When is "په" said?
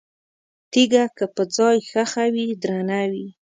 1.35-1.43